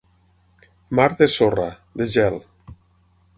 [0.99, 1.67] Mar de sorra,
[2.01, 2.41] de gel.